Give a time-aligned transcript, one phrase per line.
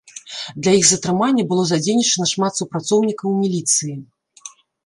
[0.61, 3.93] Для іх затрымання было задзейнічана шмат супрацоўнікаў міліцыі.